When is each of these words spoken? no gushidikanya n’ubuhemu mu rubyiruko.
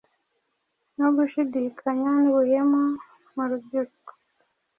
no 0.97 1.07
gushidikanya 1.15 2.09
n’ubuhemu 2.21 2.81
mu 3.33 3.43
rubyiruko. 3.49 4.11